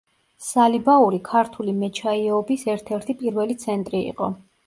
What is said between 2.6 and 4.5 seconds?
ერთ-ერთი პირველი ცენტრი იყო.